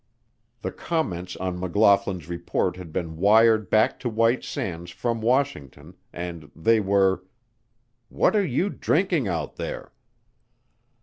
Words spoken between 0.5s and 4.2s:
The comments on McLaughlin's report had been wired back to